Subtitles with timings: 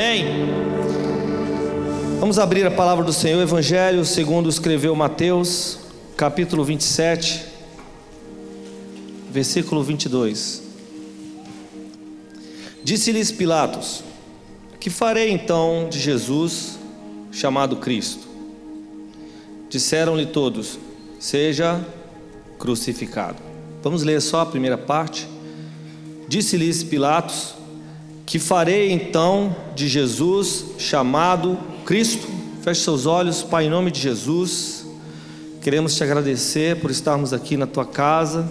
[0.00, 0.24] Amém?
[2.18, 5.78] Vamos abrir a palavra do Senhor, Evangelho segundo escreveu Mateus,
[6.16, 7.44] capítulo 27,
[9.30, 10.62] versículo 22.
[12.82, 14.02] Disse-lhes Pilatos:
[14.80, 16.78] Que farei então de Jesus,
[17.30, 18.26] chamado Cristo?
[19.68, 20.78] Disseram-lhe todos:
[21.18, 21.78] Seja
[22.58, 23.42] crucificado.
[23.82, 25.28] Vamos ler só a primeira parte.
[26.26, 27.59] Disse-lhes Pilatos:
[28.30, 32.28] Que farei então de Jesus, chamado Cristo?
[32.62, 34.86] Feche seus olhos, Pai, em nome de Jesus.
[35.60, 38.48] Queremos te agradecer por estarmos aqui na tua casa,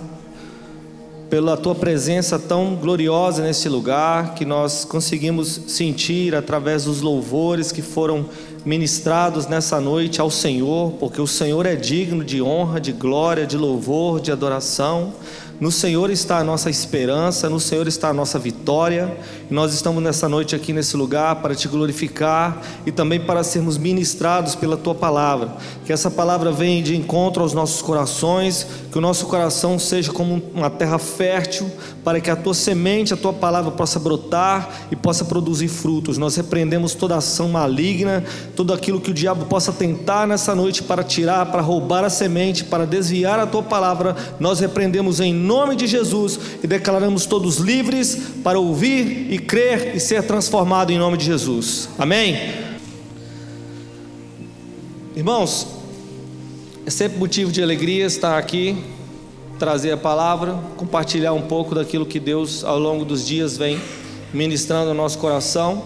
[1.30, 7.82] pela tua presença tão gloriosa nesse lugar, que nós conseguimos sentir através dos louvores que
[7.82, 8.26] foram
[8.66, 13.56] ministrados nessa noite ao Senhor, porque o Senhor é digno de honra, de glória, de
[13.56, 15.14] louvor, de adoração.
[15.60, 19.18] No Senhor está a nossa esperança, no Senhor está a nossa vitória.
[19.52, 23.78] E nós estamos nessa noite aqui nesse lugar para te glorificar e também para sermos
[23.78, 25.58] ministrados pela tua palavra.
[25.86, 30.42] Que essa palavra venha de encontro aos nossos corações, que o nosso coração seja como
[30.54, 31.70] uma terra fértil,
[32.06, 36.18] para que a tua semente, a tua palavra possa brotar e possa produzir frutos.
[36.18, 38.24] Nós repreendemos toda ação maligna,
[38.56, 42.64] tudo aquilo que o diabo possa tentar nessa noite para tirar, para roubar a semente,
[42.64, 44.16] para desviar a tua palavra.
[44.40, 50.00] Nós repreendemos em nome de Jesus e declaramos todos livres para ouvir e crer e
[50.00, 51.90] ser transformado em nome de Jesus.
[51.98, 52.38] Amém?
[55.16, 55.66] Irmãos,
[56.86, 58.78] é sempre motivo de alegria estar aqui,
[59.58, 63.82] trazer a palavra, compartilhar um pouco daquilo que Deus ao longo dos dias vem
[64.32, 65.84] ministrando no nosso coração.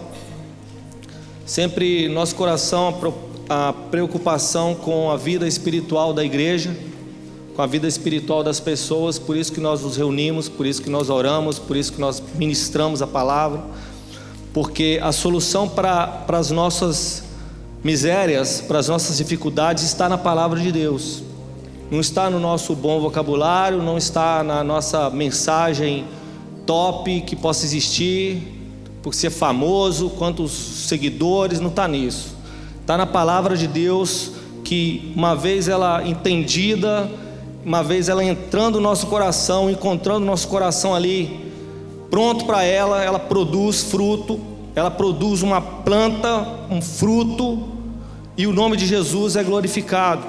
[1.46, 2.94] Sempre nosso coração
[3.48, 6.76] a preocupação com a vida espiritual da igreja
[7.54, 10.90] com a vida espiritual das pessoas, por isso que nós nos reunimos, por isso que
[10.90, 13.62] nós oramos, por isso que nós ministramos a palavra,
[14.52, 17.22] porque a solução para, as nossas
[17.82, 21.22] misérias, para as nossas dificuldades está na palavra de Deus.
[21.90, 26.04] Não está no nosso bom vocabulário, não está na nossa mensagem
[26.66, 28.52] top que possa existir,
[29.02, 32.34] por ser famoso, quantos seguidores, não está nisso.
[32.80, 34.32] Está na palavra de Deus
[34.64, 37.08] que, uma vez ela entendida,
[37.64, 41.50] uma vez ela entrando no nosso coração, encontrando nosso coração ali,
[42.10, 44.38] pronto para ela, ela produz fruto,
[44.74, 47.62] ela produz uma planta, um fruto,
[48.36, 50.24] e o nome de Jesus é glorificado.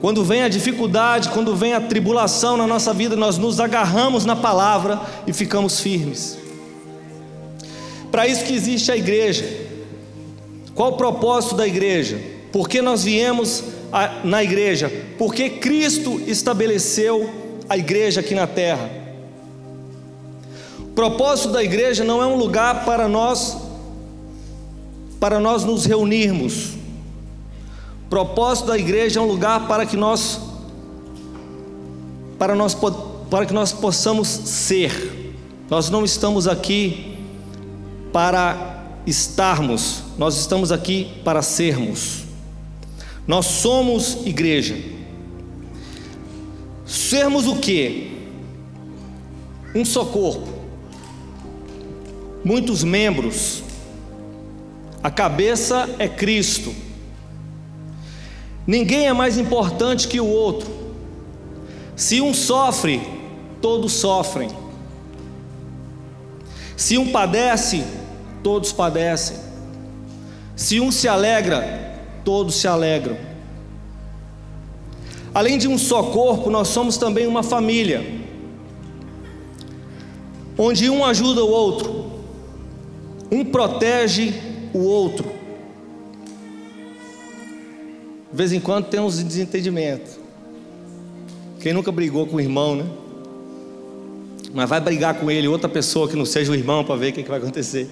[0.00, 4.36] Quando vem a dificuldade, quando vem a tribulação na nossa vida, nós nos agarramos na
[4.36, 6.38] palavra e ficamos firmes.
[8.10, 9.44] Para isso que existe a igreja.
[10.74, 12.20] Qual o propósito da igreja?
[12.52, 13.64] Por que nós viemos
[14.22, 14.90] na igreja?
[15.16, 17.30] Porque Cristo estabeleceu
[17.68, 18.90] a igreja aqui na terra.
[20.80, 23.56] O propósito da igreja não é um lugar para nós
[25.18, 26.74] para nós nos reunirmos.
[28.04, 30.38] O propósito da igreja é um lugar para que nós
[32.38, 32.76] para nós
[33.30, 35.34] para que nós possamos ser.
[35.70, 37.16] Nós não estamos aqui
[38.12, 42.23] para estarmos, nós estamos aqui para sermos.
[43.26, 44.76] Nós somos igreja.
[46.84, 48.12] Sermos o que?
[49.74, 50.48] Um só corpo,
[52.44, 53.62] muitos membros.
[55.02, 56.74] A cabeça é Cristo.
[58.66, 60.70] Ninguém é mais importante que o outro.
[61.96, 63.00] Se um sofre,
[63.60, 64.50] todos sofrem.
[66.76, 67.84] Se um padece,
[68.42, 69.36] todos padecem.
[70.56, 71.93] Se um se alegra,
[72.24, 73.16] todos se alegram.
[75.34, 78.04] Além de um só corpo, nós somos também uma família,
[80.56, 82.06] onde um ajuda o outro,
[83.30, 84.32] um protege
[84.72, 85.28] o outro.
[88.30, 90.18] De vez em quando tem uns desentendimentos.
[91.60, 92.84] Quem nunca brigou com o irmão, né?
[94.52, 97.12] Mas vai brigar com ele, outra pessoa que não seja o irmão, para ver o
[97.12, 97.88] que, que vai acontecer.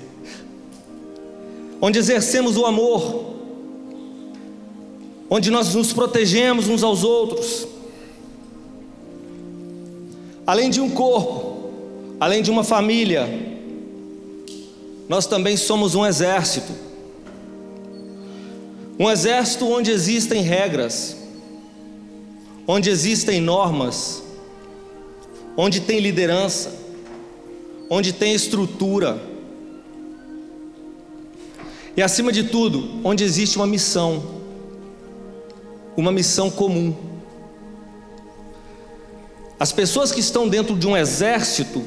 [1.80, 3.31] Onde exercemos o amor,
[5.34, 7.66] onde nós nos protegemos uns aos outros.
[10.46, 11.70] Além de um corpo,
[12.20, 13.26] além de uma família,
[15.08, 16.70] nós também somos um exército.
[18.98, 21.16] Um exército onde existem regras,
[22.68, 24.22] onde existem normas,
[25.56, 26.78] onde tem liderança,
[27.88, 29.18] onde tem estrutura.
[31.96, 34.41] E acima de tudo, onde existe uma missão
[35.96, 36.94] uma missão comum.
[39.58, 41.82] As pessoas que estão dentro de um exército,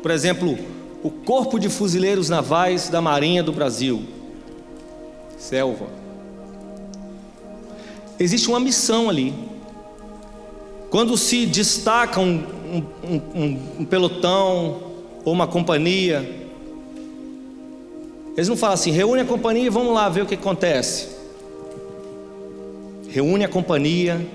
[0.00, 0.58] por exemplo,
[1.02, 4.02] o Corpo de Fuzileiros Navais da Marinha do Brasil.
[5.36, 5.86] Selva.
[8.18, 9.34] Existe uma missão ali.
[10.90, 12.44] Quando se destaca um,
[13.02, 14.92] um, um, um pelotão
[15.24, 16.42] ou uma companhia,
[18.36, 21.21] eles não falam assim, reúne a companhia e vamos lá ver o que acontece.
[23.12, 24.26] Reúne a companhia,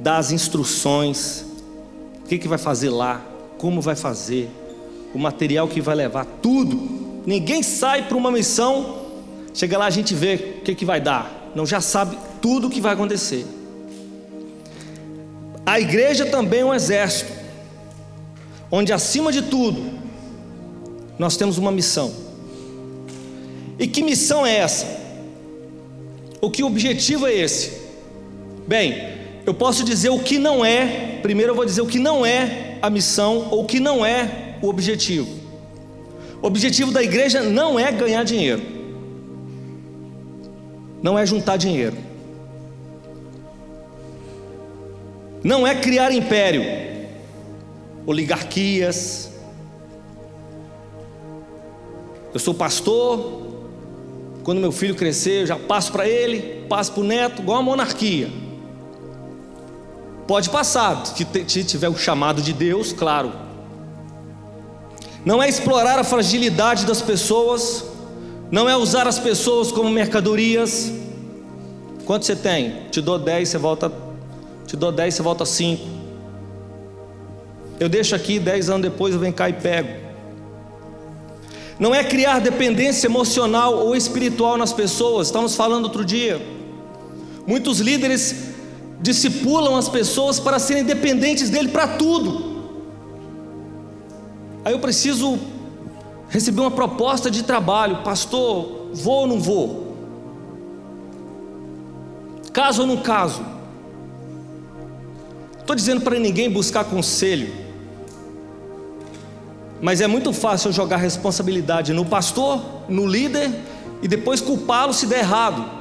[0.00, 1.44] dá as instruções,
[2.24, 3.24] o que, que vai fazer lá,
[3.56, 4.50] como vai fazer,
[5.14, 7.22] o material que vai levar, tudo.
[7.24, 9.06] Ninguém sai para uma missão,
[9.54, 11.52] chega lá a gente vê o que, que vai dar.
[11.54, 13.46] Não já sabe tudo o que vai acontecer.
[15.64, 17.30] A igreja também é um exército,
[18.72, 20.00] onde acima de tudo,
[21.16, 22.12] nós temos uma missão.
[23.78, 24.84] E que missão é essa?
[26.40, 27.85] O que objetivo é esse?
[28.66, 29.14] Bem,
[29.46, 32.78] eu posso dizer o que não é, primeiro eu vou dizer o que não é
[32.82, 35.28] a missão ou o que não é o objetivo.
[36.42, 38.62] O objetivo da igreja não é ganhar dinheiro,
[41.00, 41.96] não é juntar dinheiro,
[45.44, 46.64] não é criar império,
[48.04, 49.30] oligarquias.
[52.34, 53.46] Eu sou pastor,
[54.42, 57.62] quando meu filho crescer, eu já passo para ele, passo para o neto, igual a
[57.62, 58.45] monarquia.
[60.26, 63.32] Pode passar, se tiver o chamado de Deus, claro.
[65.24, 67.84] Não é explorar a fragilidade das pessoas,
[68.50, 70.92] não é usar as pessoas como mercadorias.
[72.04, 72.88] Quanto você tem?
[72.90, 73.92] Te dou 10, você volta.
[74.66, 75.86] Te dou 10, você volta 5.
[77.78, 80.06] Eu deixo aqui, 10 anos depois eu venho cá e pego
[81.78, 86.40] não é criar dependência emocional ou espiritual nas pessoas, estamos falando outro dia.
[87.46, 88.54] Muitos líderes
[89.00, 92.56] discipulam as pessoas para serem dependentes dele para tudo.
[94.64, 95.38] Aí eu preciso
[96.28, 99.96] receber uma proposta de trabalho, pastor, vou ou não vou?
[102.52, 103.44] Caso ou não caso?
[105.58, 107.52] Estou dizendo para ninguém buscar conselho.
[109.80, 113.50] Mas é muito fácil jogar responsabilidade no pastor, no líder
[114.02, 115.75] e depois culpá-lo se der errado.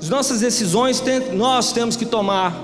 [0.00, 1.02] As nossas decisões
[1.32, 2.54] nós temos que tomar.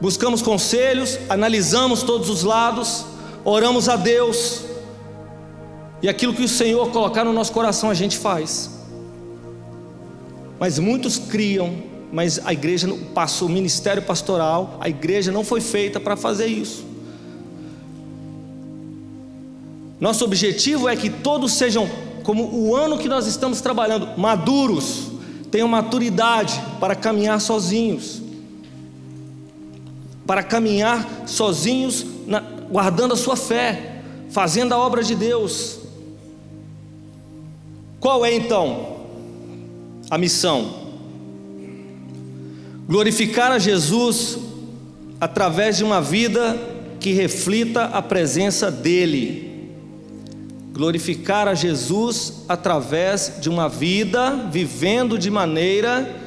[0.00, 3.04] Buscamos conselhos, analisamos todos os lados,
[3.44, 4.64] oramos a Deus,
[6.02, 8.70] e aquilo que o Senhor colocar no nosso coração a gente faz.
[10.58, 11.76] Mas muitos criam,
[12.12, 16.84] mas a igreja passou, o ministério pastoral, a igreja não foi feita para fazer isso.
[20.00, 21.88] Nosso objetivo é que todos sejam,
[22.24, 25.11] como o ano que nós estamos trabalhando, maduros,
[25.52, 28.22] tenham maturidade para caminhar sozinhos,
[30.26, 35.80] para caminhar sozinhos, na, guardando a sua fé, fazendo a obra de Deus.
[38.00, 38.96] Qual é então
[40.10, 40.80] a missão?
[42.88, 44.38] Glorificar a Jesus
[45.20, 46.58] através de uma vida
[46.98, 49.51] que reflita a presença dEle
[50.72, 56.20] glorificar a Jesus através de uma vida vivendo de maneira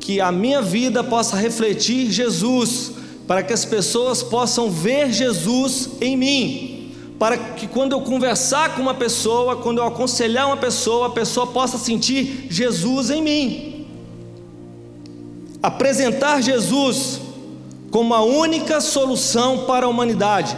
[0.00, 2.90] que a minha vida possa refletir Jesus,
[3.28, 8.82] para que as pessoas possam ver Jesus em mim, para que quando eu conversar com
[8.82, 13.86] uma pessoa, quando eu aconselhar uma pessoa, a pessoa possa sentir Jesus em mim.
[15.62, 17.20] Apresentar Jesus
[17.92, 20.56] como a única solução para a humanidade.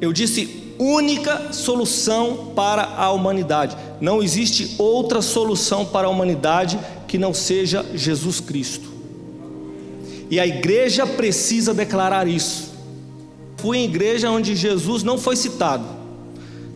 [0.00, 3.76] Eu disse única solução para a humanidade.
[4.00, 6.78] Não existe outra solução para a humanidade
[7.08, 8.90] que não seja Jesus Cristo.
[10.30, 12.74] E a igreja precisa declarar isso.
[13.56, 15.84] Fui em igreja onde Jesus não foi citado.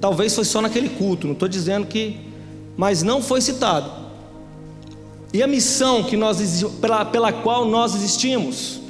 [0.00, 2.18] Talvez foi só naquele culto, não estou dizendo que,
[2.76, 3.90] mas não foi citado.
[5.32, 8.80] E a missão que nós pela, pela qual nós existimos,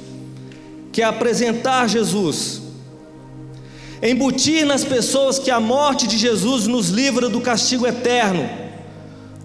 [0.91, 2.60] que é apresentar Jesus
[4.01, 8.49] embutir nas pessoas que a morte de Jesus nos livra do castigo eterno,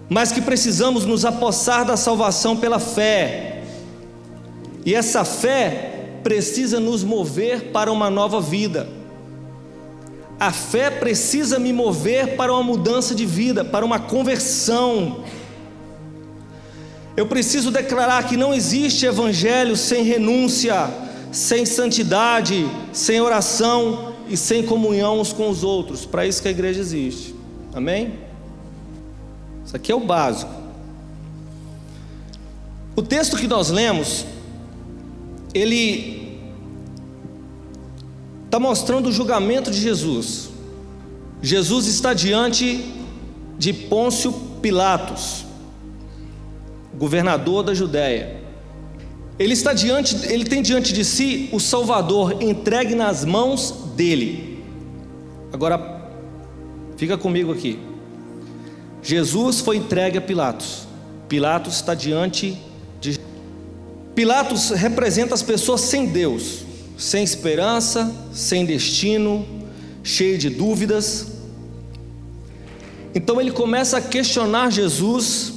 [0.09, 3.61] mas que precisamos nos apossar da salvação pela fé.
[4.85, 8.89] E essa fé precisa nos mover para uma nova vida.
[10.39, 15.23] A fé precisa me mover para uma mudança de vida, para uma conversão.
[17.15, 20.89] Eu preciso declarar que não existe evangelho sem renúncia,
[21.31, 26.05] sem santidade, sem oração, e sem comunhão uns com os outros.
[26.05, 27.35] Para isso que a igreja existe.
[27.73, 28.13] Amém?
[29.65, 30.51] Isso aqui é o básico.
[32.95, 34.25] O texto que nós lemos,
[35.53, 36.39] ele
[38.45, 40.49] está mostrando o julgamento de Jesus.
[41.41, 42.91] Jesus está diante
[43.57, 45.45] de Pôncio Pilatos,
[46.97, 48.41] governador da Judéia.
[49.37, 54.63] Ele está diante, ele tem diante de si o Salvador entregue nas mãos dele.
[55.51, 56.07] Agora
[56.95, 57.79] fica comigo aqui.
[59.01, 60.87] Jesus foi entregue a Pilatos.
[61.27, 62.57] Pilatos está diante
[63.01, 63.19] de
[64.13, 66.63] Pilatos representa as pessoas sem Deus,
[66.97, 69.45] sem esperança, sem destino,
[70.03, 71.27] cheio de dúvidas.
[73.15, 75.53] Então ele começa a questionar Jesus,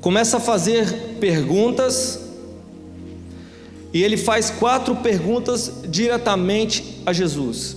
[0.00, 2.29] começa a fazer perguntas,
[3.92, 7.76] e ele faz quatro perguntas diretamente a Jesus.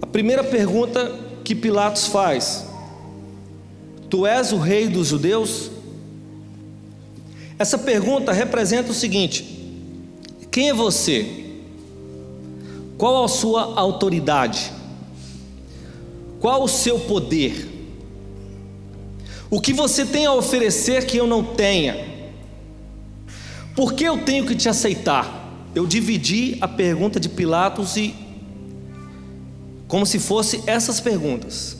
[0.00, 1.12] A primeira pergunta
[1.44, 2.66] que Pilatos faz:
[4.08, 5.70] Tu és o rei dos judeus?
[7.58, 9.44] Essa pergunta representa o seguinte:
[10.50, 11.42] Quem é você?
[12.96, 14.72] Qual a sua autoridade?
[16.40, 17.68] Qual o seu poder?
[19.50, 22.11] O que você tem a oferecer que eu não tenha?
[23.74, 25.40] Por que eu tenho que te aceitar?
[25.74, 28.14] Eu dividi a pergunta de Pilatos e
[29.88, 31.76] como se fosse essas perguntas.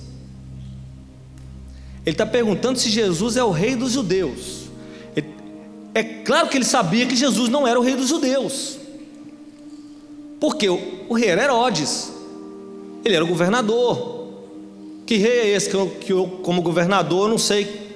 [2.04, 4.62] Ele está perguntando se Jesus é o rei dos judeus.
[5.94, 8.78] É claro que ele sabia que Jesus não era o rei dos judeus.
[10.40, 12.12] Porque o, rei era Herodes,
[13.04, 14.28] ele era o governador.
[15.06, 17.92] Que rei é esse que eu, que eu, como governador, eu não sei.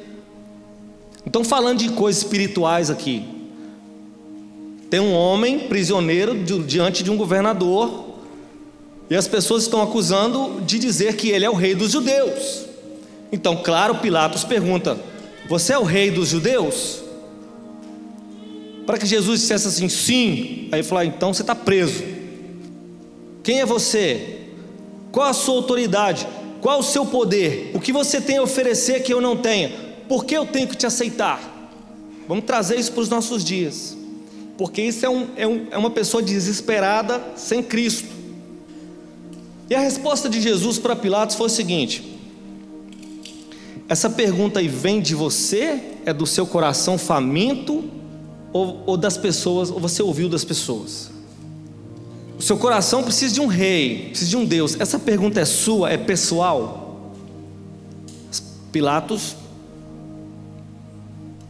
[1.25, 3.36] Então, falando de coisas espirituais aqui,
[4.91, 8.07] tem um homem prisioneiro diante de um governador,
[9.09, 12.67] e as pessoas estão acusando de dizer que ele é o rei dos judeus.
[13.31, 14.99] Então, claro, Pilatos pergunta:
[15.49, 17.03] Você é o rei dos judeus?
[18.85, 20.69] Para que Jesus dissesse assim, sim.
[20.71, 22.03] Aí falou: ah, Então você está preso.
[23.43, 24.41] Quem é você?
[25.13, 26.27] Qual a sua autoridade?
[26.61, 27.71] Qual o seu poder?
[27.75, 29.71] O que você tem a oferecer que eu não tenha?
[30.09, 31.41] Por que eu tenho que te aceitar?
[32.29, 33.96] Vamos trazer isso para os nossos dias,
[34.57, 38.09] porque isso é, um, é, um, é uma pessoa desesperada sem Cristo.
[39.69, 42.19] E a resposta de Jesus para Pilatos foi o seguinte:
[43.89, 45.81] essa pergunta aí vem de você?
[46.05, 47.85] É do seu coração faminto?
[48.53, 51.11] Ou, ou das pessoas, ou você ouviu das pessoas?
[52.39, 54.79] O seu coração precisa de um rei, precisa de um Deus.
[54.79, 57.13] Essa pergunta é sua, é pessoal?
[58.71, 59.37] Pilatos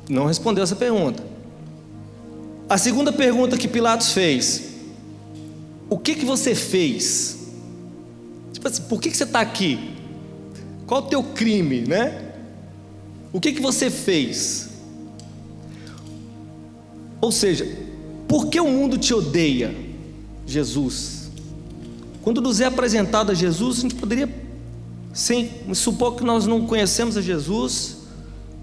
[0.08, 1.35] não respondeu essa pergunta.
[2.68, 4.70] A segunda pergunta que Pilatos fez:
[5.88, 7.36] O que que você fez?
[8.52, 9.94] Tipo assim, por que, que você está aqui?
[10.86, 12.32] Qual o teu crime, né?
[13.32, 14.70] O que que você fez?
[17.20, 17.66] Ou seja,
[18.26, 19.74] por que o mundo te odeia?
[20.46, 21.30] Jesus.
[22.22, 24.28] Quando nos é apresentado a Jesus, a gente poderia,
[25.12, 27.98] sim, supor que nós não conhecemos a Jesus,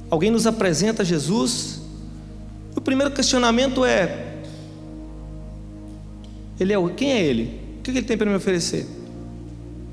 [0.09, 1.82] alguém nos apresenta a Jesus,
[2.75, 4.33] o primeiro questionamento é:
[6.59, 7.61] ele é quem é ele?
[7.79, 8.87] O que ele tem para me oferecer?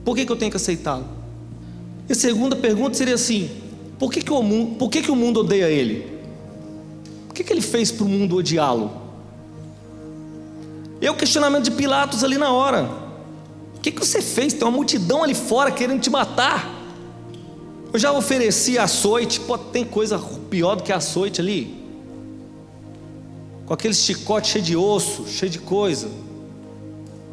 [0.04, 1.06] Por que, que eu tenho que aceitá-lo?
[2.08, 3.50] E a segunda pergunta seria assim:
[3.99, 6.20] por que, que, o, mundo, por que, que o mundo odeia ele?
[7.28, 8.90] O que, que ele fez para o mundo odiá-lo?
[11.00, 12.88] E é o questionamento de Pilatos ali na hora:
[13.76, 14.52] O que, que você fez?
[14.52, 16.78] Tem uma multidão ali fora querendo te matar.
[17.92, 20.18] Eu já ofereci açoite, pô, tem coisa
[20.49, 21.79] pior do que açoite ali.
[23.70, 26.10] Com aquele chicote cheio de osso, cheio de coisa.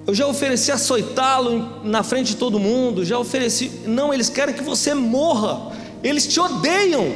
[0.05, 3.71] Eu já ofereci açoitá-lo na frente de todo mundo, já ofereci.
[3.87, 5.75] Não, eles querem que você morra.
[6.03, 7.07] Eles te odeiam.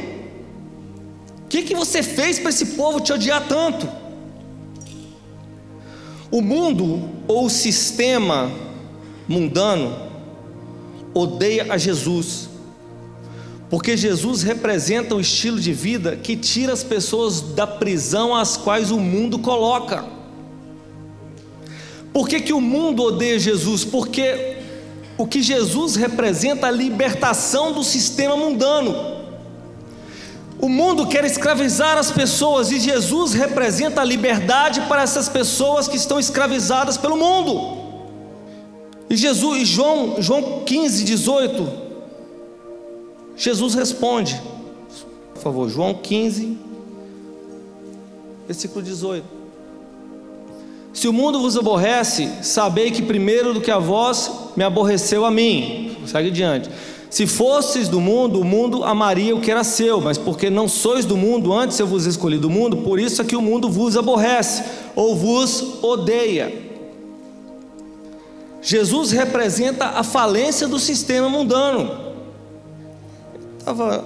[1.43, 3.87] O que, que você fez para esse povo te odiar tanto?
[6.31, 8.51] O mundo ou o sistema
[9.27, 9.95] mundano
[11.13, 12.49] odeia a Jesus,
[13.71, 18.91] porque Jesus representa o estilo de vida que tira as pessoas da prisão às quais
[18.91, 20.03] o mundo coloca.
[22.11, 23.85] Por que, que o mundo odeia Jesus?
[23.85, 24.57] Porque
[25.17, 28.93] o que Jesus representa é a libertação do sistema mundano.
[30.59, 35.95] O mundo quer escravizar as pessoas e Jesus representa a liberdade para essas pessoas que
[35.95, 37.77] estão escravizadas pelo mundo.
[39.09, 41.80] E Jesus, e João, João 15, 18,
[43.41, 44.39] Jesus responde,
[45.33, 46.59] por favor, João 15,
[48.45, 49.25] versículo 18.
[50.93, 55.31] Se o mundo vos aborrece, sabei que primeiro do que a vós me aborreceu a
[55.31, 55.97] mim.
[56.05, 56.69] Segue adiante.
[57.09, 61.03] Se fosseis do mundo, o mundo amaria o que era seu, mas porque não sois
[61.03, 63.97] do mundo, antes eu vos escolhi do mundo, por isso é que o mundo vos
[63.97, 64.63] aborrece
[64.95, 66.53] ou vos odeia.
[68.61, 72.10] Jesus representa a falência do sistema mundano.
[73.71, 74.03] Tava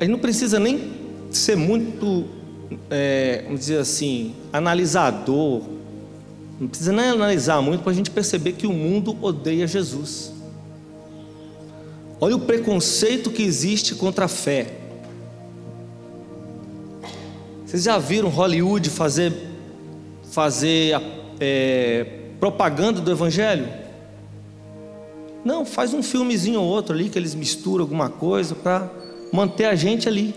[0.00, 0.90] a gente não precisa nem
[1.30, 2.24] ser muito,
[2.90, 5.62] é, vamos dizer assim, analisador.
[6.58, 10.32] Não precisa nem analisar muito para a gente perceber que o mundo odeia Jesus.
[12.20, 14.74] Olha o preconceito que existe contra a fé.
[17.64, 19.32] Vocês já viram Hollywood fazer,
[20.32, 21.00] fazer
[21.38, 22.04] é,
[22.40, 23.89] propaganda do Evangelho?
[25.44, 28.90] Não, faz um filmezinho ou outro ali que eles misturam alguma coisa para
[29.32, 30.34] manter a gente ali,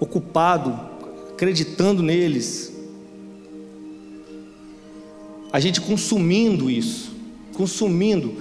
[0.00, 0.78] ocupado,
[1.30, 2.72] acreditando neles.
[5.52, 7.12] A gente consumindo isso,
[7.54, 8.34] consumindo.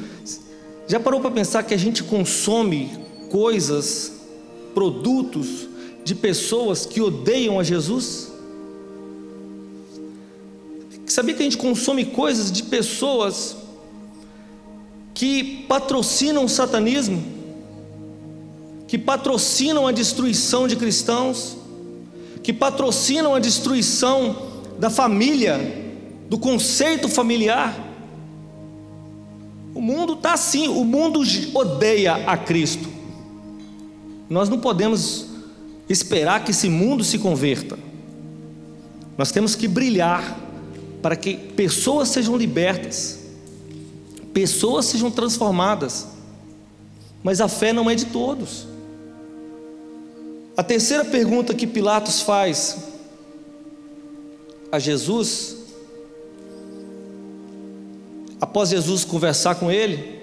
[0.88, 2.91] Já parou para pensar que a gente consome
[3.29, 4.12] coisas,
[4.74, 5.67] produtos
[6.03, 8.31] de pessoas que odeiam a Jesus?
[11.05, 13.55] Sabia que a gente consome coisas de pessoas
[15.15, 17.24] que patrocinam o satanismo,
[18.86, 21.57] que patrocinam a destruição de cristãos,
[22.43, 24.36] que patrocinam a destruição
[24.77, 25.57] da família,
[26.29, 27.74] do conceito familiar?
[29.74, 31.22] O mundo está assim, o mundo
[31.53, 32.88] odeia a Cristo.
[34.29, 35.27] Nós não podemos
[35.88, 37.79] esperar que esse mundo se converta.
[39.17, 40.38] Nós temos que brilhar
[41.01, 43.25] para que pessoas sejam libertas,
[44.36, 46.08] pessoas sejam transformadas.
[47.24, 48.68] Mas a fé não é de todos.
[50.58, 52.77] A terceira pergunta que Pilatos faz
[54.70, 55.56] a Jesus
[58.42, 60.20] após Jesus conversar com ele,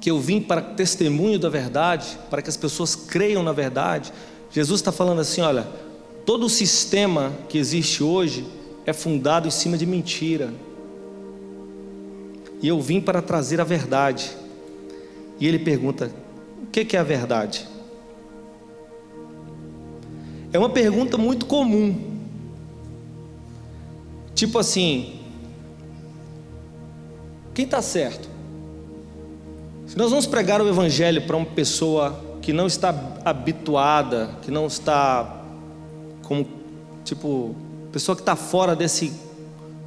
[0.00, 4.14] que eu vim para testemunho da verdade, para que as pessoas creiam na verdade,
[4.50, 5.68] Jesus está falando assim: olha,
[6.24, 8.46] todo o sistema que existe hoje
[8.86, 10.54] é fundado em cima de mentira,
[12.62, 14.30] e eu vim para trazer a verdade.
[15.38, 16.10] E ele pergunta:
[16.62, 17.66] o que é a verdade?
[20.52, 22.16] É uma pergunta muito comum.
[24.34, 25.20] Tipo assim,
[27.54, 28.28] quem está certo?
[29.86, 34.66] Se nós vamos pregar o Evangelho para uma pessoa que não está habituada, que não
[34.66, 35.42] está
[36.22, 36.46] como,
[37.04, 37.54] tipo,
[37.92, 39.12] pessoa que está fora desse,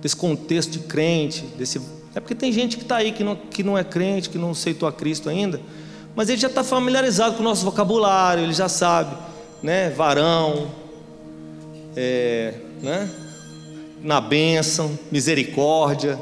[0.01, 1.79] desse contexto de crente, desse,
[2.19, 4.51] é porque tem gente que está aí que não, que não é crente, que não
[4.51, 5.59] aceitou a Cristo ainda,
[6.13, 9.15] mas ele já está familiarizado com o nosso vocabulário, ele já sabe,
[9.63, 9.89] né?
[9.89, 10.69] Varão,
[11.95, 13.09] é, né?
[14.03, 16.21] Na bênção, misericórdia,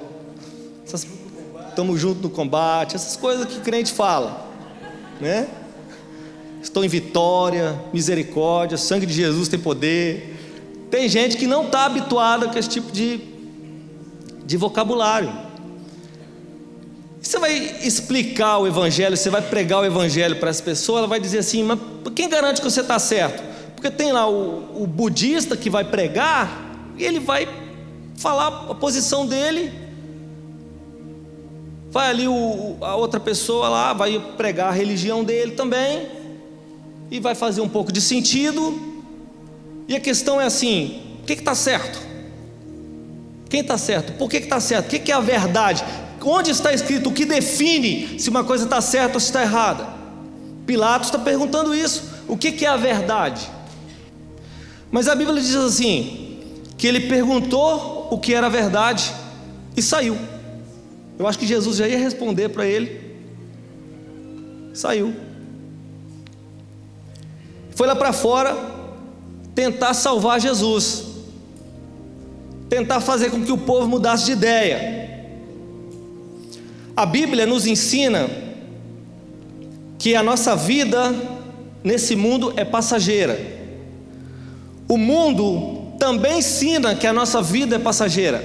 [0.86, 4.48] estamos juntos no combate, essas coisas que crente fala,
[5.20, 5.48] né?
[6.62, 10.36] Estou em vitória, misericórdia, sangue de Jesus tem poder.
[10.92, 13.20] Tem gente que não está habituada com esse tipo de,
[14.46, 15.47] de vocabulário.
[17.28, 21.20] Você vai explicar o Evangelho, você vai pregar o Evangelho para essa pessoa, ela vai
[21.20, 21.78] dizer assim: mas
[22.16, 23.44] quem garante que você está certo?
[23.76, 26.50] Porque tem lá o, o budista que vai pregar
[26.98, 27.46] e ele vai
[28.16, 29.88] falar a posição dele
[31.90, 36.08] Vai ali o, a outra pessoa lá, vai pregar a religião dele também,
[37.10, 38.80] e vai fazer um pouco de sentido.
[39.86, 42.00] E a questão é assim: o que está certo?
[43.50, 44.14] Quem está certo?
[44.14, 44.86] Por que está certo?
[44.86, 45.84] O que, que é a verdade?
[46.30, 49.88] Onde está escrito o que define se uma coisa está certa ou se está errada?
[50.66, 52.04] Pilatos está perguntando isso.
[52.28, 53.50] O que, é a verdade?
[54.92, 56.42] Mas a Bíblia diz assim:
[56.78, 59.14] que ele perguntou o que era a verdade
[59.76, 60.18] e saiu.
[61.18, 63.16] Eu acho que Jesus já ia responder para ele.
[64.74, 65.16] Saiu.
[67.74, 68.54] Foi lá para fora
[69.56, 71.06] tentar salvar Jesus.
[72.68, 75.07] Tentar fazer com que o povo mudasse de ideia.
[76.98, 78.28] A Bíblia nos ensina
[80.00, 81.14] que a nossa vida
[81.84, 83.40] nesse mundo é passageira.
[84.90, 88.44] O mundo também ensina que a nossa vida é passageira.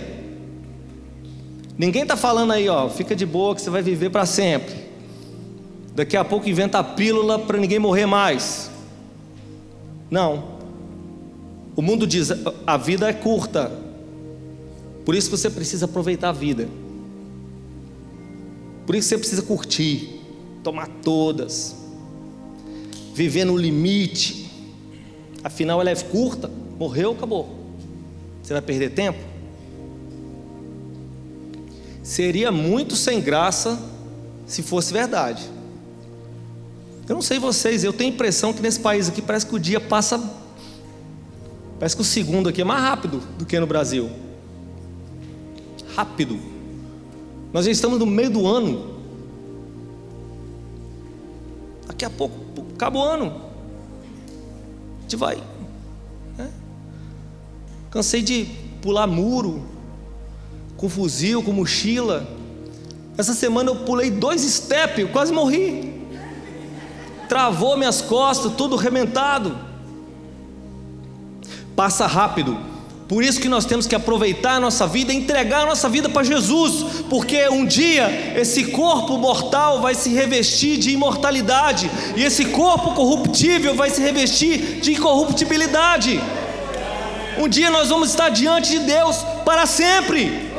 [1.79, 4.75] Ninguém está falando aí, ó, fica de boa que você vai viver para sempre.
[5.95, 8.71] Daqui a pouco inventa a pílula para ninguém morrer mais.
[10.11, 10.45] Não.
[11.75, 12.29] O mundo diz:
[12.67, 13.73] a vida é curta.
[15.07, 16.69] Por isso que você precisa aproveitar a vida.
[18.87, 20.21] Por isso você precisa curtir,
[20.63, 21.77] tomar todas,
[23.15, 24.51] viver no limite.
[25.45, 27.49] Afinal, ela é curta, morreu, acabou.
[28.43, 29.33] Você vai perder tempo?
[32.03, 33.79] seria muito sem graça
[34.47, 35.49] se fosse verdade.
[37.09, 39.59] Eu não sei vocês, eu tenho a impressão que nesse país aqui parece que o
[39.59, 40.23] dia passa.
[41.79, 44.11] Parece que o segundo aqui é mais rápido do que no Brasil.
[45.95, 46.52] rápido.
[47.53, 48.93] Nós já estamos no meio do ano.
[51.87, 52.35] Daqui a pouco
[52.75, 53.43] acaba o ano.
[54.99, 55.37] A gente vai.
[56.39, 56.51] Né?
[57.91, 58.47] Cansei de
[58.81, 59.63] pular muro,
[60.77, 62.27] com fuzil, com mochila.
[63.19, 66.01] Essa semana eu pulei dois step, quase morri.
[67.29, 69.57] Travou minhas costas, tudo rementado.
[71.77, 72.72] Passa rápido.
[73.13, 76.23] Por isso que nós temos que aproveitar a nossa vida entregar a nossa vida para
[76.23, 82.95] Jesus, porque um dia esse corpo mortal vai se revestir de imortalidade, e esse corpo
[82.95, 86.19] corruptível vai se revestir de incorruptibilidade.
[87.37, 90.51] Um dia nós vamos estar diante de Deus para sempre.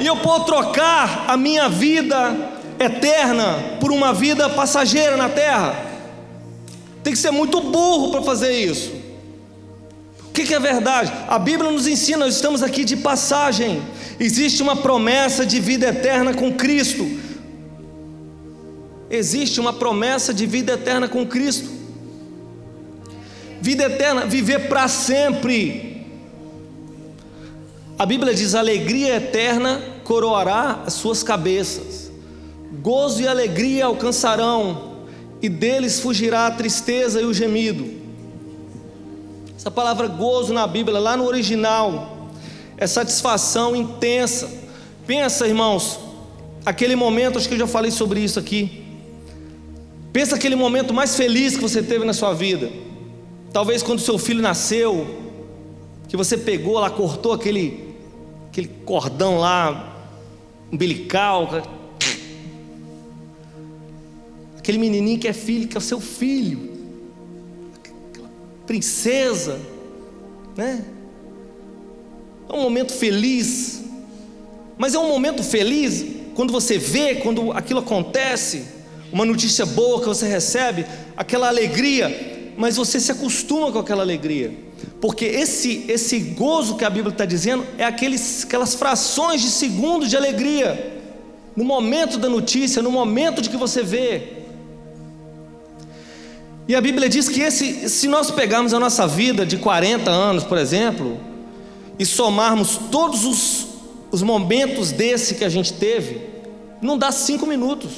[0.00, 2.36] E eu posso trocar a minha vida
[2.78, 5.82] eterna por uma vida passageira na terra.
[7.02, 9.01] Tem que ser muito burro para fazer isso.
[10.32, 11.12] O que, que é verdade?
[11.28, 13.82] A Bíblia nos ensina, nós estamos aqui de passagem.
[14.18, 17.06] Existe uma promessa de vida eterna com Cristo.
[19.10, 21.68] Existe uma promessa de vida eterna com Cristo.
[23.60, 26.06] Vida eterna, viver para sempre.
[27.98, 32.10] A Bíblia diz: alegria eterna coroará as suas cabeças,
[32.80, 34.94] gozo e alegria alcançarão,
[35.42, 38.01] e deles fugirá a tristeza e o gemido.
[39.62, 42.32] Essa palavra gozo na Bíblia, lá no original,
[42.76, 44.50] é satisfação intensa.
[45.06, 46.00] Pensa, irmãos,
[46.66, 48.82] aquele momento, acho que eu já falei sobre isso aqui.
[50.12, 52.72] Pensa aquele momento mais feliz que você teve na sua vida.
[53.52, 55.06] Talvez quando seu filho nasceu,
[56.08, 57.94] que você pegou lá, cortou aquele,
[58.48, 59.96] aquele cordão lá,
[60.72, 61.62] umbilical.
[64.58, 66.71] Aquele menininho que é filho, que é o seu filho
[68.72, 69.60] princesa,
[70.56, 70.82] né?
[72.48, 73.82] É um momento feliz,
[74.78, 76.02] mas é um momento feliz
[76.34, 78.64] quando você vê, quando aquilo acontece,
[79.12, 84.50] uma notícia boa que você recebe, aquela alegria, mas você se acostuma com aquela alegria,
[85.02, 90.08] porque esse, esse gozo que a Bíblia está dizendo é aqueles, aquelas frações de segundos
[90.08, 90.98] de alegria,
[91.54, 94.41] no momento da notícia, no momento de que você vê,
[96.68, 100.44] e a Bíblia diz que esse, se nós pegarmos a nossa vida de 40 anos,
[100.44, 101.18] por exemplo,
[101.98, 103.66] e somarmos todos os,
[104.10, 106.20] os momentos desse que a gente teve,
[106.80, 107.92] não dá cinco minutos.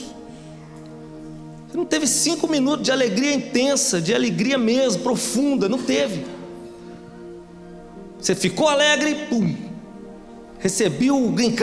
[1.68, 6.24] Você não teve cinco minutos de alegria intensa, de alegria mesmo, profunda, não teve.
[8.18, 9.55] Você ficou alegre, pum,
[10.59, 11.55] recebi o green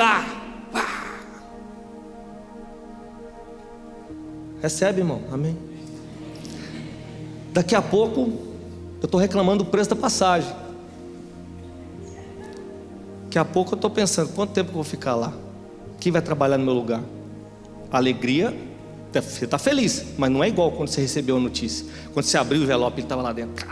[4.62, 5.71] Recebe, irmão, amém.
[7.52, 8.22] Daqui a pouco
[9.02, 10.54] eu estou reclamando do preço da passagem.
[13.24, 15.34] Daqui a pouco eu estou pensando, quanto tempo eu vou ficar lá?
[16.00, 17.02] Quem vai trabalhar no meu lugar?
[17.92, 18.56] alegria,
[19.12, 21.86] você está feliz, mas não é igual quando você recebeu a notícia.
[22.14, 23.68] Quando você abriu o envelope, ele estava lá dentro.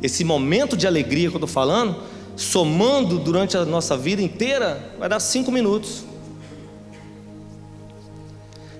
[0.00, 2.00] Esse momento de alegria que eu estou falando,
[2.36, 6.04] somando durante a nossa vida inteira, vai dar cinco minutos.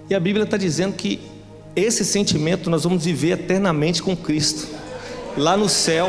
[0.09, 1.21] E a Bíblia está dizendo que
[1.79, 4.69] esse sentimento nós vamos viver eternamente com Cristo,
[5.37, 6.09] lá no céu.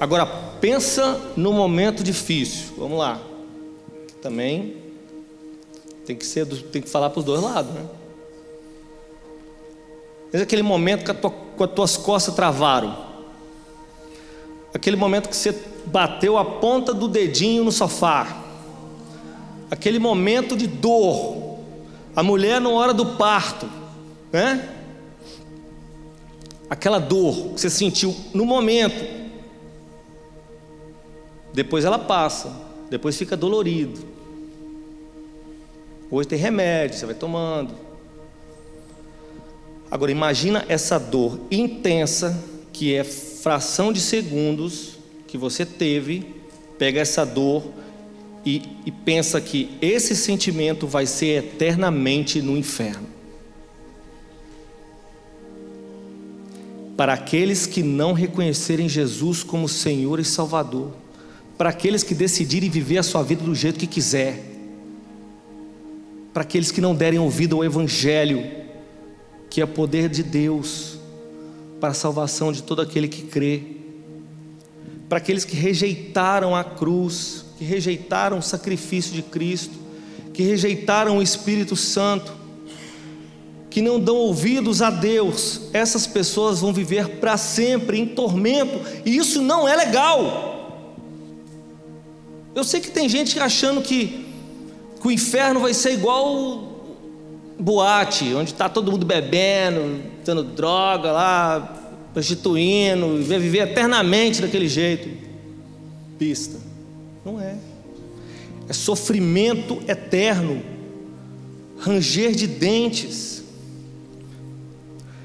[0.00, 0.26] Agora,
[0.60, 2.74] pensa no momento difícil.
[2.76, 3.20] Vamos lá.
[4.22, 4.76] Também
[6.06, 7.84] tem que ser, tem que falar para os dois lados, né?
[10.32, 12.96] Mas aquele momento que, tua, que as tuas costas travaram.
[14.74, 15.54] Aquele momento que você
[15.86, 18.44] bateu a ponta do dedinho no sofá.
[19.70, 21.37] Aquele momento de dor
[22.18, 23.70] a mulher na hora do parto,
[24.32, 24.74] né?
[26.68, 29.04] Aquela dor que você sentiu no momento,
[31.54, 32.52] depois ela passa,
[32.90, 34.00] depois fica dolorido.
[36.10, 37.72] Hoje tem remédio, você vai tomando.
[39.88, 42.36] Agora imagina essa dor intensa
[42.72, 46.34] que é fração de segundos que você teve,
[46.76, 47.62] pega essa dor
[48.48, 53.06] e, e pensa que esse sentimento vai ser eternamente no inferno.
[56.96, 60.92] Para aqueles que não reconhecerem Jesus como Senhor e Salvador,
[61.58, 64.42] para aqueles que decidirem viver a sua vida do jeito que quiser,
[66.32, 68.50] para aqueles que não derem ouvido ao Evangelho,
[69.50, 70.98] que é poder de Deus
[71.78, 73.62] para a salvação de todo aquele que crê,
[75.06, 79.74] para aqueles que rejeitaram a cruz, que rejeitaram o sacrifício de Cristo,
[80.32, 82.32] que rejeitaram o Espírito Santo,
[83.68, 89.16] que não dão ouvidos a Deus, essas pessoas vão viver para sempre em tormento, e
[89.16, 90.86] isso não é legal.
[92.54, 94.24] Eu sei que tem gente achando que,
[95.00, 96.80] que o inferno vai ser igual
[97.58, 105.08] boate, onde está todo mundo bebendo, dando droga lá, prostituindo, vai viver eternamente daquele jeito.
[106.16, 106.67] Pista.
[107.30, 107.56] Não é.
[108.66, 110.62] É sofrimento eterno,
[111.78, 113.44] ranger de dentes.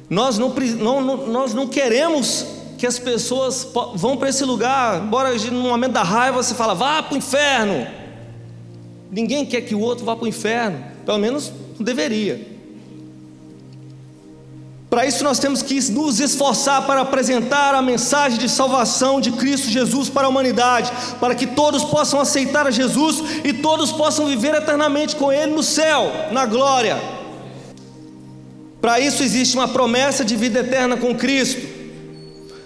[0.10, 2.46] Nós não, não, nós não queremos
[2.78, 7.02] que as pessoas vão para esse lugar, embora no momento da raiva você fala, vá
[7.02, 7.88] para o inferno.
[9.10, 12.53] Ninguém quer que o outro vá para o inferno, pelo menos não deveria.
[14.94, 19.68] Para isso nós temos que nos esforçar para apresentar a mensagem de salvação de Cristo
[19.68, 24.54] Jesus para a humanidade, para que todos possam aceitar a Jesus e todos possam viver
[24.54, 27.02] eternamente com Ele no céu, na glória.
[28.80, 31.68] Para isso existe uma promessa de vida eterna com Cristo,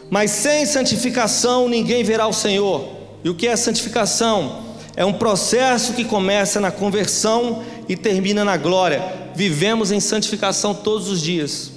[0.09, 2.89] mas sem santificação ninguém verá o Senhor.
[3.23, 4.65] E o que é santificação?
[4.97, 9.01] É um processo que começa na conversão e termina na glória.
[9.33, 11.76] Vivemos em santificação todos os dias.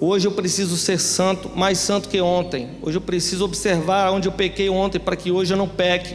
[0.00, 2.68] Hoje eu preciso ser santo, mais santo que ontem.
[2.80, 6.14] Hoje eu preciso observar onde eu pequei ontem para que hoje eu não peque.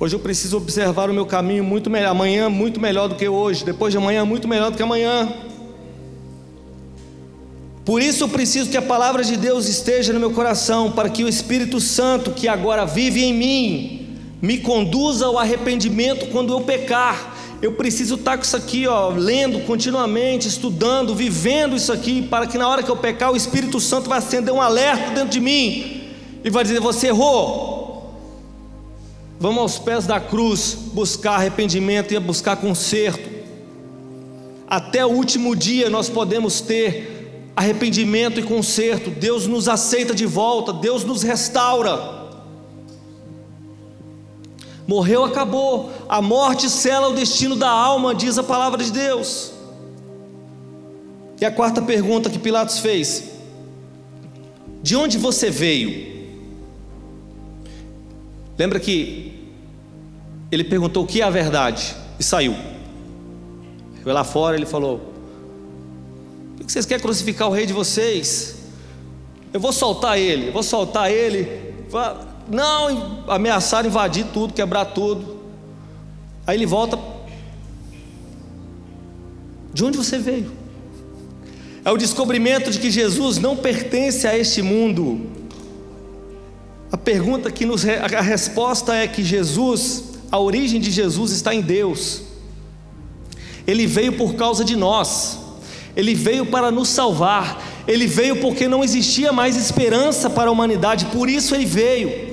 [0.00, 3.66] Hoje eu preciso observar o meu caminho muito melhor, amanhã muito melhor do que hoje,
[3.66, 5.30] depois de amanhã muito melhor do que amanhã.
[7.84, 11.22] Por isso eu preciso que a palavra de Deus esteja no meu coração, para que
[11.22, 17.36] o Espírito Santo, que agora vive em mim, me conduza ao arrependimento quando eu pecar
[17.62, 22.58] eu preciso estar com isso aqui, ó, lendo continuamente, estudando, vivendo isso aqui, para que
[22.58, 26.10] na hora que eu pecar, o Espírito Santo vai acender um alerta dentro de mim
[26.42, 27.92] e vai dizer: Você errou.
[29.38, 33.30] Vamos aos pés da cruz buscar arrependimento e buscar conserto.
[34.68, 39.08] Até o último dia nós podemos ter arrependimento e conserto.
[39.08, 42.21] Deus nos aceita de volta, Deus nos restaura.
[44.86, 45.92] Morreu, acabou.
[46.08, 49.52] A morte sela o destino da alma, diz a palavra de Deus.
[51.40, 53.24] E a quarta pergunta que Pilatos fez:
[54.82, 56.12] De onde você veio?
[58.58, 59.50] Lembra que
[60.50, 62.54] ele perguntou o que é a verdade e saiu.
[64.02, 65.00] Foi lá fora, ele falou:
[66.56, 68.56] Por que vocês querem crucificar o rei de vocês?
[69.52, 71.72] Eu vou soltar ele, vou soltar ele.
[72.48, 75.42] Não, ameaçaram invadir tudo, quebrar tudo.
[76.46, 76.98] Aí ele volta.
[79.72, 80.50] De onde você veio?
[81.84, 85.30] É o descobrimento de que Jesus não pertence a este mundo.
[86.90, 91.60] A pergunta que nos a resposta é que Jesus, a origem de Jesus está em
[91.60, 92.22] Deus.
[93.66, 95.38] Ele veio por causa de nós.
[95.96, 97.62] Ele veio para nos salvar.
[97.86, 102.31] Ele veio porque não existia mais esperança para a humanidade, por isso ele veio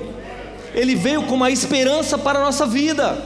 [0.79, 3.21] ele veio com uma esperança para a nossa vida.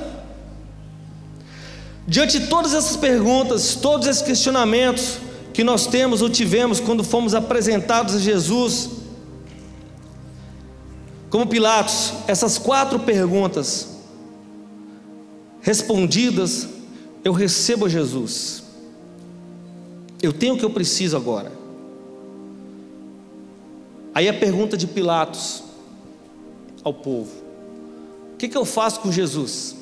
[2.08, 5.20] Diante de todas essas perguntas, todos esses questionamentos
[5.54, 8.90] que nós temos ou tivemos quando fomos apresentados a Jesus,
[11.30, 13.90] como Pilatos, essas quatro perguntas
[15.62, 16.68] respondidas,
[17.24, 18.64] eu recebo a Jesus.
[20.24, 21.52] Eu tenho o que eu preciso agora.
[24.16, 25.64] Aí a pergunta de Pilatos
[26.84, 27.43] ao povo:
[28.44, 29.74] que, que eu faço com Jesus?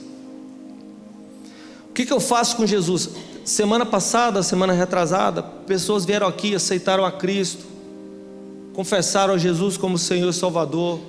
[1.89, 3.09] O que, que eu faço com Jesus?
[3.43, 7.65] Semana passada, semana retrasada, pessoas vieram aqui, aceitaram a Cristo,
[8.73, 10.99] confessaram a Jesus como Senhor e Salvador,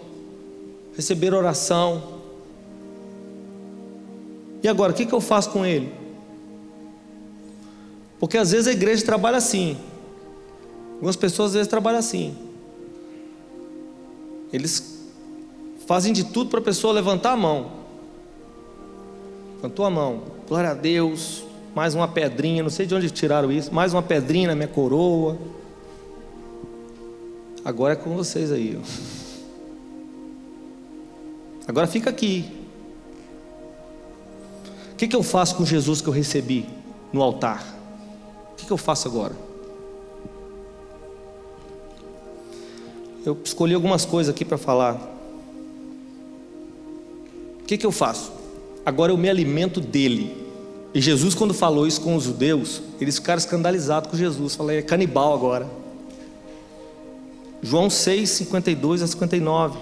[0.96, 2.02] receberam oração.
[4.62, 5.92] E agora, o que, que eu faço com ele?
[8.18, 9.76] Porque às vezes a igreja trabalha assim.
[10.94, 12.34] Algumas pessoas às vezes trabalham assim.
[14.50, 14.91] Eles
[15.86, 17.70] fazem de tudo para a pessoa levantar a mão.
[19.56, 23.72] Levantou a mão, glória a Deus, mais uma pedrinha, não sei de onde tiraram isso,
[23.72, 25.38] mais uma pedrinha na minha coroa.
[27.64, 28.78] Agora é com vocês aí.
[28.80, 28.84] Ó.
[31.66, 32.50] Agora fica aqui.
[34.92, 36.66] O que, que eu faço com Jesus que eu recebi
[37.12, 37.64] no altar?
[38.52, 39.34] O que, que eu faço agora?
[43.24, 45.11] Eu escolhi algumas coisas aqui para falar
[47.72, 48.32] que, que eu faço?
[48.84, 50.36] Agora eu me alimento dele.
[50.92, 54.54] E Jesus, quando falou isso com os judeus, eles ficaram escandalizados com Jesus.
[54.54, 55.66] Falei, é canibal agora.
[57.62, 59.78] João 6, 52 a 59.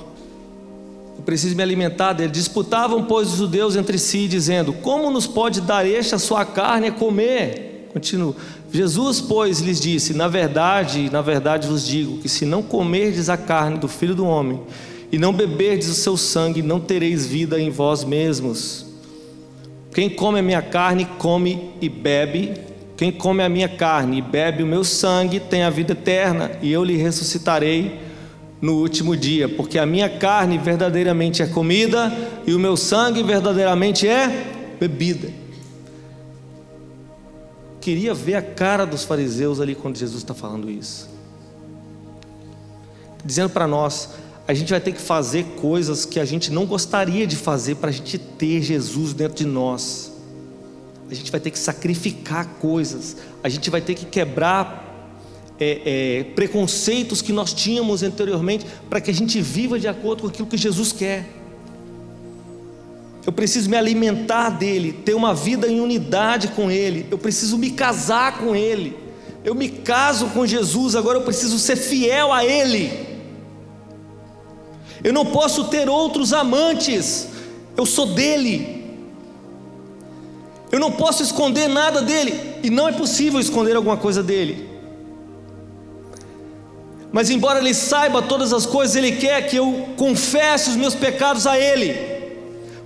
[1.19, 2.31] Eu preciso me alimentar dele.
[2.31, 6.89] Disputavam, pois, os judeus entre si, dizendo: Como nos pode dar este a sua carne
[6.89, 7.89] a comer?
[7.93, 8.37] Continuo.
[8.71, 13.37] Jesus, pois, lhes disse: Na verdade, na verdade vos digo que se não comerdes a
[13.37, 14.61] carne do Filho do Homem
[15.13, 18.87] e não beberdes o seu sangue, não tereis vida em vós mesmos.
[19.93, 22.55] Quem come a minha carne, come e bebe.
[22.97, 26.71] Quem come a minha carne e bebe o meu sangue, tem a vida eterna, e
[26.71, 27.99] eu lhe ressuscitarei
[28.61, 32.13] no último dia, porque a minha carne verdadeiramente é comida
[32.47, 35.31] e o meu sangue verdadeiramente é bebida.
[37.81, 41.09] Queria ver a cara dos fariseus ali quando Jesus está falando isso,
[43.25, 44.11] dizendo para nós:
[44.51, 47.91] a gente vai ter que fazer coisas que a gente não gostaria de fazer para
[47.91, 50.13] a gente ter Jesus dentro de nós.
[51.09, 55.15] A gente vai ter que sacrificar coisas, a gente vai ter que quebrar
[55.61, 60.29] é, é, preconceitos que nós tínhamos anteriormente para que a gente viva de acordo com
[60.29, 61.29] aquilo que Jesus quer.
[63.25, 67.71] Eu preciso me alimentar dele, ter uma vida em unidade com ele, eu preciso me
[67.71, 68.99] casar com ele.
[69.45, 73.10] Eu me caso com Jesus, agora eu preciso ser fiel a ele.
[75.03, 77.29] Eu não posso ter outros amantes,
[77.77, 78.81] eu sou dele.
[80.71, 84.69] Eu não posso esconder nada dele, e não é possível esconder alguma coisa dele.
[87.11, 91.47] Mas, embora ele saiba todas as coisas, ele quer que eu confesse os meus pecados
[91.47, 91.95] a ele,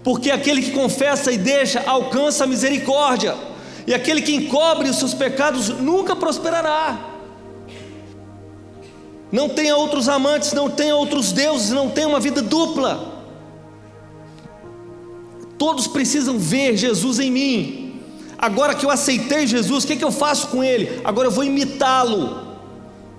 [0.02, 3.34] porque aquele que confessa e deixa alcança a misericórdia,
[3.86, 7.13] e aquele que encobre os seus pecados nunca prosperará.
[9.34, 13.24] Não tenha outros amantes, não tenha outros deuses, não tenha uma vida dupla.
[15.58, 18.00] Todos precisam ver Jesus em mim.
[18.38, 21.00] Agora que eu aceitei Jesus, o que, é que eu faço com Ele?
[21.02, 22.46] Agora eu vou imitá-lo.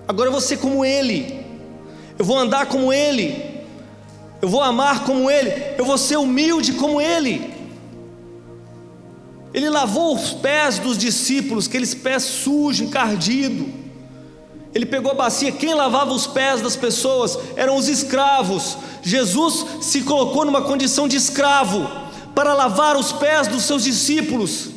[0.08, 1.46] Agora eu vou ser como Ele.
[2.18, 3.66] Eu vou andar como Ele.
[4.42, 5.52] Eu vou amar como Ele.
[5.78, 7.54] Eu vou ser humilde como Ele.
[9.54, 13.85] Ele lavou os pés dos discípulos, aqueles pés sujos, encardidos.
[14.76, 18.78] Ele pegou a bacia, quem lavava os pés das pessoas eram os escravos.
[19.02, 21.90] Jesus se colocou numa condição de escravo
[22.36, 24.72] para lavar os pés dos seus discípulos.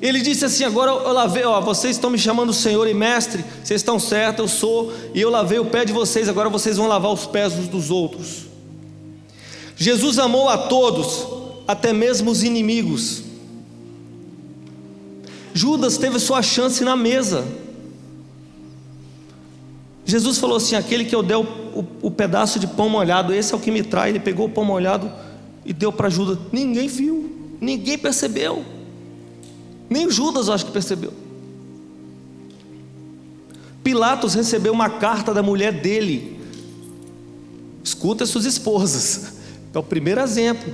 [0.00, 3.82] Ele disse assim: Agora eu lavei, ó, vocês estão me chamando Senhor e Mestre, vocês
[3.82, 7.12] estão certos, eu sou, e eu lavei o pé de vocês, agora vocês vão lavar
[7.12, 8.46] os pés uns dos outros.
[9.76, 11.26] Jesus amou a todos,
[11.66, 13.24] até mesmo os inimigos.
[15.52, 17.67] Judas teve sua chance na mesa.
[20.08, 23.52] Jesus falou assim: aquele que eu der o, o, o, pedaço de pão molhado, esse
[23.52, 24.08] é o que me trai.
[24.08, 25.12] Ele pegou o pão molhado
[25.66, 26.38] e deu para Judas.
[26.50, 28.64] Ninguém viu, ninguém percebeu,
[29.88, 31.12] nem Judas acho que percebeu.
[33.84, 36.40] Pilatos recebeu uma carta da mulher dele.
[37.84, 39.34] Escuta suas esposas,
[39.74, 40.72] é o primeiro exemplo.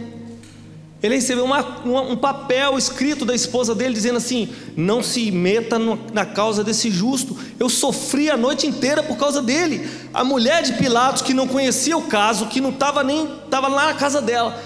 [1.02, 5.78] Ele recebeu uma, uma, um papel escrito da esposa dele dizendo assim: Não se meta
[5.78, 7.36] no, na causa desse justo.
[7.60, 9.86] Eu sofri a noite inteira por causa dele.
[10.14, 13.86] A mulher de Pilatos, que não conhecia o caso, que não estava nem estava lá
[13.86, 14.58] na casa dela,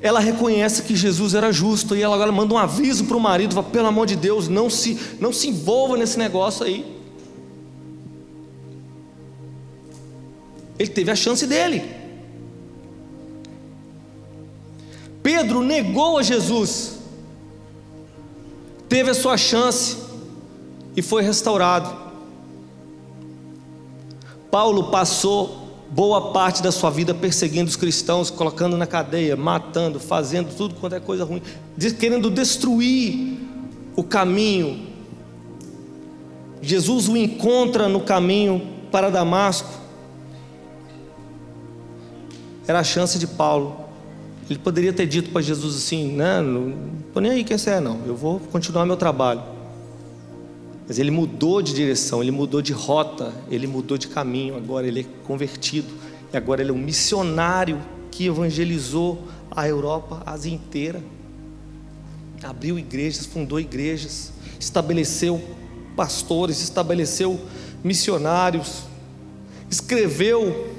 [0.00, 3.54] ela reconhece que Jesus era justo e ela agora manda um aviso para o marido:
[3.54, 6.94] fala, Pelo amor de Deus, não se, não se envolva nesse negócio aí.
[10.78, 12.03] Ele teve a chance dele.
[15.24, 16.98] Pedro negou a Jesus,
[18.90, 19.96] teve a sua chance
[20.94, 21.96] e foi restaurado.
[24.50, 30.54] Paulo passou boa parte da sua vida perseguindo os cristãos, colocando na cadeia, matando, fazendo
[30.54, 31.40] tudo quanto é coisa ruim,
[31.98, 33.38] querendo destruir
[33.96, 34.88] o caminho.
[36.60, 38.60] Jesus o encontra no caminho
[38.92, 39.70] para Damasco.
[42.68, 43.83] Era a chance de Paulo
[44.48, 46.74] ele poderia ter dito para Jesus assim: né, Não
[47.06, 49.42] estou nem aí quem você é, não, eu vou continuar meu trabalho.
[50.86, 54.54] Mas ele mudou de direção, ele mudou de rota, ele mudou de caminho.
[54.54, 55.88] Agora ele é convertido,
[56.32, 57.80] e agora ele é um missionário
[58.10, 61.02] que evangelizou a Europa, a Ásia inteira.
[62.42, 64.30] Abriu igrejas, fundou igrejas,
[64.60, 65.42] estabeleceu
[65.96, 67.40] pastores, estabeleceu
[67.82, 68.82] missionários,
[69.70, 70.70] escreveu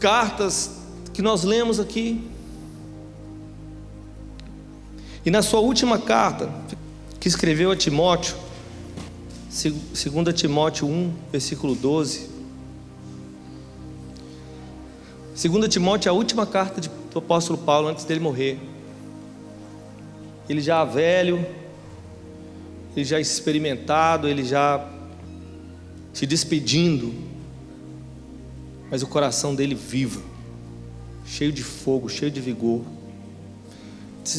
[0.00, 0.72] cartas
[1.12, 2.20] que nós lemos aqui.
[5.26, 6.48] E na sua última carta,
[7.18, 8.36] que escreveu a Timóteo,
[9.50, 12.30] 2 Timóteo 1, versículo 12.
[15.34, 18.56] 2 Timóteo é a última carta do apóstolo Paulo antes dele morrer.
[20.48, 21.44] Ele já velho,
[22.94, 24.88] ele já experimentado, ele já
[26.12, 27.12] se despedindo,
[28.88, 30.22] mas o coração dele vivo,
[31.26, 32.84] cheio de fogo, cheio de vigor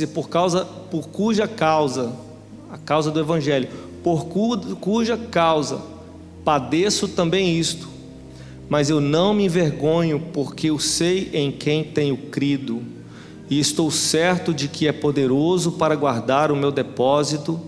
[0.08, 2.14] por causa, por cuja causa
[2.72, 3.70] a causa do Evangelho,
[4.04, 5.82] por cuja causa
[6.48, 7.90] padeço também isto,
[8.70, 12.82] mas eu não me envergonho, porque eu sei em quem tenho crido,
[13.50, 17.60] e estou certo de que é poderoso para guardar o meu depósito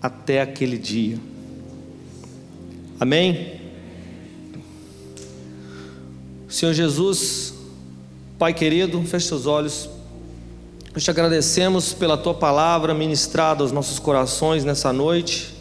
[0.00, 1.18] até aquele dia.
[2.98, 3.60] Amém?
[6.48, 7.52] Senhor Jesus,
[8.38, 9.90] Pai querido, feche seus olhos.
[10.94, 15.52] Nós te agradecemos pela tua palavra ministrada aos nossos corações nessa noite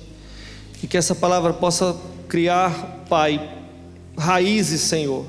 [0.83, 1.95] e que essa palavra possa
[2.29, 3.51] criar, Pai,
[4.15, 5.25] raízes, Senhor.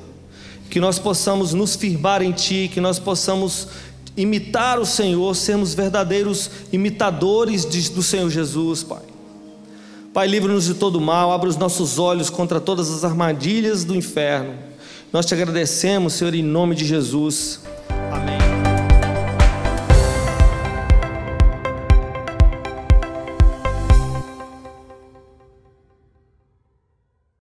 [0.69, 3.67] Que nós possamos nos firmar em Ti, que nós possamos
[4.15, 9.01] imitar o Senhor, sermos verdadeiros imitadores de, do Senhor Jesus, Pai.
[10.13, 14.53] Pai, livra-nos de todo mal, abra os nossos olhos contra todas as armadilhas do inferno.
[15.11, 17.61] Nós te agradecemos, Senhor, em nome de Jesus.